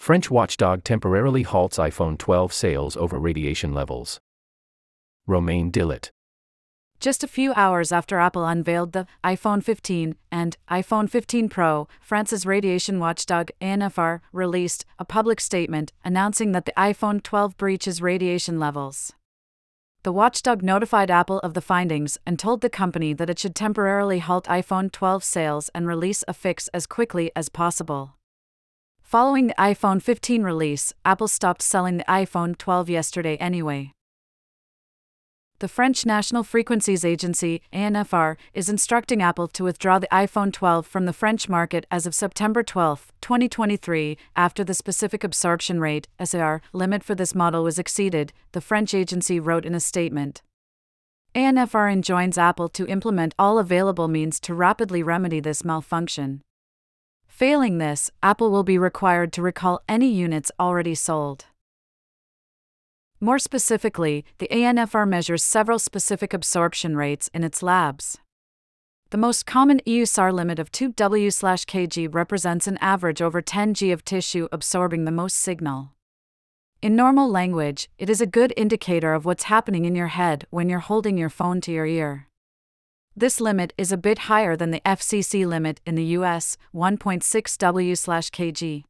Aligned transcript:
French 0.00 0.30
watchdog 0.30 0.82
temporarily 0.82 1.42
halts 1.42 1.76
iPhone 1.76 2.16
12 2.16 2.54
sales 2.54 2.96
over 2.96 3.18
radiation 3.18 3.74
levels. 3.74 4.18
Romain 5.26 5.70
Dillet. 5.70 6.08
Just 7.00 7.22
a 7.22 7.28
few 7.28 7.52
hours 7.52 7.92
after 7.92 8.18
Apple 8.18 8.46
unveiled 8.46 8.92
the 8.92 9.06
iPhone 9.22 9.62
15 9.62 10.16
and 10.32 10.56
iPhone 10.70 11.08
15 11.08 11.50
Pro, 11.50 11.86
France's 12.00 12.46
radiation 12.46 12.98
watchdog 12.98 13.50
ANFR 13.60 14.20
released 14.32 14.86
a 14.98 15.04
public 15.04 15.38
statement 15.38 15.92
announcing 16.02 16.52
that 16.52 16.64
the 16.64 16.72
iPhone 16.78 17.22
12 17.22 17.58
breaches 17.58 18.00
radiation 18.00 18.58
levels. 18.58 19.12
The 20.02 20.12
watchdog 20.12 20.62
notified 20.62 21.10
Apple 21.10 21.40
of 21.40 21.52
the 21.52 21.60
findings 21.60 22.16
and 22.24 22.38
told 22.38 22.62
the 22.62 22.70
company 22.70 23.12
that 23.12 23.28
it 23.28 23.38
should 23.38 23.54
temporarily 23.54 24.20
halt 24.20 24.46
iPhone 24.46 24.90
12 24.90 25.22
sales 25.22 25.68
and 25.74 25.86
release 25.86 26.24
a 26.26 26.32
fix 26.32 26.68
as 26.68 26.86
quickly 26.86 27.30
as 27.36 27.50
possible. 27.50 28.14
Following 29.10 29.48
the 29.48 29.54
iPhone 29.54 30.00
15 30.00 30.44
release, 30.44 30.94
Apple 31.04 31.26
stopped 31.26 31.62
selling 31.62 31.96
the 31.96 32.04
iPhone 32.04 32.56
12 32.56 32.88
yesterday 32.88 33.36
anyway. 33.38 33.90
The 35.58 35.66
French 35.66 36.06
National 36.06 36.44
Frequencies 36.44 37.04
Agency, 37.04 37.60
ANFR, 37.72 38.36
is 38.54 38.68
instructing 38.68 39.20
Apple 39.20 39.48
to 39.48 39.64
withdraw 39.64 39.98
the 39.98 40.06
iPhone 40.12 40.52
12 40.52 40.86
from 40.86 41.06
the 41.06 41.12
French 41.12 41.48
market 41.48 41.86
as 41.90 42.06
of 42.06 42.14
September 42.14 42.62
12, 42.62 43.10
2023, 43.20 44.16
after 44.36 44.62
the 44.62 44.74
specific 44.74 45.24
absorption 45.24 45.80
rate 45.80 46.06
(SAR) 46.22 46.62
limit 46.72 47.02
for 47.02 47.16
this 47.16 47.34
model 47.34 47.64
was 47.64 47.80
exceeded, 47.80 48.32
the 48.52 48.60
French 48.60 48.94
agency 48.94 49.40
wrote 49.40 49.66
in 49.66 49.74
a 49.74 49.80
statement. 49.80 50.42
ANFR 51.34 51.92
enjoins 51.92 52.38
Apple 52.38 52.68
to 52.68 52.86
implement 52.86 53.34
all 53.40 53.58
available 53.58 54.06
means 54.06 54.38
to 54.38 54.54
rapidly 54.54 55.02
remedy 55.02 55.40
this 55.40 55.64
malfunction. 55.64 56.42
Failing 57.40 57.78
this, 57.78 58.10
Apple 58.22 58.50
will 58.50 58.64
be 58.64 58.76
required 58.76 59.32
to 59.32 59.40
recall 59.40 59.80
any 59.88 60.12
units 60.12 60.52
already 60.60 60.94
sold. 60.94 61.46
More 63.18 63.38
specifically, 63.38 64.26
the 64.36 64.48
ANFR 64.52 65.08
measures 65.08 65.42
several 65.42 65.78
specific 65.78 66.34
absorption 66.34 66.98
rates 66.98 67.30
in 67.32 67.42
its 67.42 67.62
labs. 67.62 68.18
The 69.08 69.16
most 69.16 69.46
common 69.46 69.80
EU 69.86 70.04
SAR 70.04 70.34
limit 70.34 70.58
of 70.58 70.70
2 70.70 70.92
W/kg 70.92 72.14
represents 72.14 72.66
an 72.66 72.76
average 72.82 73.22
over 73.22 73.40
10 73.40 73.72
g 73.72 73.90
of 73.90 74.04
tissue 74.04 74.46
absorbing 74.52 75.06
the 75.06 75.10
most 75.10 75.36
signal. 75.36 75.94
In 76.82 76.94
normal 76.94 77.30
language, 77.30 77.88
it 77.96 78.10
is 78.10 78.20
a 78.20 78.26
good 78.26 78.52
indicator 78.54 79.14
of 79.14 79.24
what's 79.24 79.44
happening 79.44 79.86
in 79.86 79.94
your 79.94 80.08
head 80.08 80.46
when 80.50 80.68
you're 80.68 80.80
holding 80.80 81.16
your 81.16 81.30
phone 81.30 81.62
to 81.62 81.72
your 81.72 81.86
ear. 81.86 82.26
This 83.20 83.38
limit 83.38 83.74
is 83.76 83.92
a 83.92 83.98
bit 83.98 84.30
higher 84.30 84.56
than 84.56 84.70
the 84.70 84.80
FCC 84.80 85.46
limit 85.46 85.78
in 85.84 85.94
the 85.94 86.16
US, 86.16 86.56
1.6 86.74 87.58
W/kg. 87.58 88.84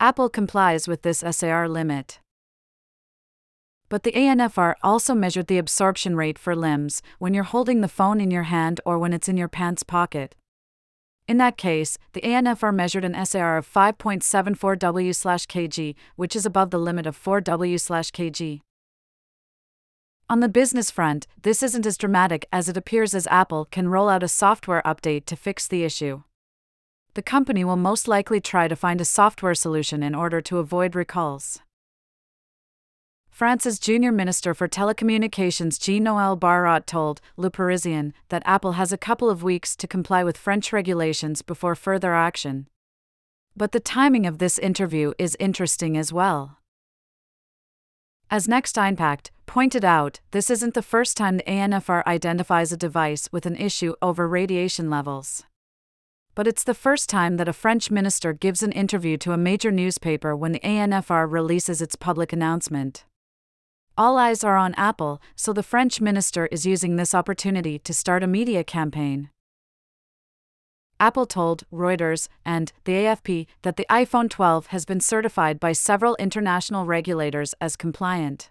Apple 0.00 0.28
complies 0.28 0.88
with 0.88 1.02
this 1.02 1.22
SAR 1.30 1.68
limit. 1.68 2.18
But 3.88 4.02
the 4.02 4.10
ANFR 4.10 4.74
also 4.82 5.14
measured 5.14 5.46
the 5.46 5.58
absorption 5.58 6.16
rate 6.16 6.40
for 6.40 6.56
limbs 6.56 7.02
when 7.20 7.34
you're 7.34 7.44
holding 7.44 7.82
the 7.82 7.94
phone 7.98 8.20
in 8.20 8.32
your 8.32 8.50
hand 8.50 8.80
or 8.84 8.98
when 8.98 9.12
it's 9.12 9.28
in 9.28 9.36
your 9.36 9.46
pants 9.46 9.84
pocket. 9.84 10.34
In 11.28 11.36
that 11.36 11.56
case, 11.56 11.98
the 12.14 12.22
ANFR 12.22 12.74
measured 12.74 13.04
an 13.04 13.14
SAR 13.24 13.58
of 13.58 13.72
5.74 13.72 14.76
W/kg, 14.76 15.94
which 16.16 16.34
is 16.34 16.46
above 16.46 16.70
the 16.70 16.80
limit 16.80 17.06
of 17.06 17.14
4 17.14 17.40
W/kg. 17.42 18.60
On 20.28 20.40
the 20.40 20.48
business 20.48 20.90
front, 20.90 21.28
this 21.42 21.62
isn't 21.62 21.86
as 21.86 21.96
dramatic 21.96 22.46
as 22.52 22.68
it 22.68 22.76
appears 22.76 23.14
as 23.14 23.28
Apple 23.28 23.64
can 23.64 23.88
roll 23.88 24.08
out 24.08 24.24
a 24.24 24.28
software 24.28 24.82
update 24.84 25.24
to 25.26 25.36
fix 25.36 25.68
the 25.68 25.84
issue. 25.84 26.24
The 27.14 27.22
company 27.22 27.64
will 27.64 27.76
most 27.76 28.08
likely 28.08 28.40
try 28.40 28.66
to 28.66 28.74
find 28.74 29.00
a 29.00 29.04
software 29.04 29.54
solution 29.54 30.02
in 30.02 30.16
order 30.16 30.40
to 30.40 30.58
avoid 30.58 30.96
recalls. 30.96 31.60
France's 33.30 33.78
junior 33.78 34.10
minister 34.10 34.52
for 34.52 34.66
telecommunications 34.66 35.80
Jean 35.80 36.02
Noel 36.02 36.36
Barrot 36.36 36.86
told 36.86 37.20
Le 37.36 37.48
Parisien 37.48 38.12
that 38.28 38.42
Apple 38.46 38.72
has 38.72 38.92
a 38.92 38.98
couple 38.98 39.30
of 39.30 39.44
weeks 39.44 39.76
to 39.76 39.86
comply 39.86 40.24
with 40.24 40.36
French 40.36 40.72
regulations 40.72 41.40
before 41.40 41.76
further 41.76 42.14
action. 42.14 42.66
But 43.54 43.70
the 43.70 43.80
timing 43.80 44.26
of 44.26 44.38
this 44.38 44.58
interview 44.58 45.12
is 45.18 45.36
interesting 45.38 45.96
as 45.96 46.12
well. 46.12 46.55
As 48.28 48.48
Next 48.48 48.74
INpact 48.74 49.30
pointed 49.46 49.84
out, 49.84 50.18
this 50.32 50.50
isn't 50.50 50.74
the 50.74 50.82
first 50.82 51.16
time 51.16 51.36
the 51.36 51.44
ANFR 51.44 52.04
identifies 52.08 52.72
a 52.72 52.76
device 52.76 53.28
with 53.30 53.46
an 53.46 53.54
issue 53.54 53.94
over 54.02 54.26
radiation 54.26 54.90
levels. 54.90 55.44
But 56.34 56.48
it's 56.48 56.64
the 56.64 56.74
first 56.74 57.08
time 57.08 57.36
that 57.36 57.46
a 57.46 57.52
French 57.52 57.88
minister 57.88 58.32
gives 58.32 58.64
an 58.64 58.72
interview 58.72 59.16
to 59.18 59.32
a 59.32 59.36
major 59.36 59.70
newspaper 59.70 60.34
when 60.34 60.50
the 60.50 60.60
ANFR 60.60 61.30
releases 61.30 61.80
its 61.80 61.94
public 61.94 62.32
announcement. 62.32 63.04
All 63.96 64.18
eyes 64.18 64.42
are 64.42 64.56
on 64.56 64.74
Apple, 64.74 65.22
so 65.36 65.52
the 65.52 65.62
French 65.62 66.00
minister 66.00 66.46
is 66.46 66.66
using 66.66 66.96
this 66.96 67.14
opportunity 67.14 67.78
to 67.78 67.94
start 67.94 68.24
a 68.24 68.26
media 68.26 68.64
campaign. 68.64 69.30
Apple 70.98 71.26
told 71.26 71.64
Reuters 71.72 72.28
and 72.44 72.72
the 72.84 72.92
AFP 72.92 73.46
that 73.62 73.76
the 73.76 73.86
iPhone 73.90 74.30
12 74.30 74.68
has 74.68 74.84
been 74.84 75.00
certified 75.00 75.60
by 75.60 75.72
several 75.72 76.16
international 76.16 76.86
regulators 76.86 77.54
as 77.60 77.76
compliant. 77.76 78.50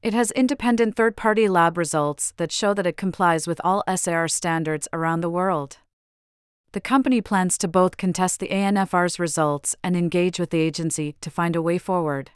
It 0.00 0.14
has 0.14 0.30
independent 0.30 0.94
third 0.94 1.16
party 1.16 1.48
lab 1.48 1.76
results 1.76 2.32
that 2.36 2.52
show 2.52 2.72
that 2.74 2.86
it 2.86 2.96
complies 2.96 3.48
with 3.48 3.60
all 3.64 3.82
SAR 3.96 4.28
standards 4.28 4.86
around 4.92 5.20
the 5.20 5.30
world. 5.30 5.78
The 6.72 6.80
company 6.80 7.20
plans 7.20 7.58
to 7.58 7.66
both 7.66 7.96
contest 7.96 8.38
the 8.38 8.48
ANFR's 8.48 9.18
results 9.18 9.74
and 9.82 9.96
engage 9.96 10.38
with 10.38 10.50
the 10.50 10.60
agency 10.60 11.16
to 11.20 11.30
find 11.30 11.56
a 11.56 11.62
way 11.62 11.78
forward. 11.78 12.30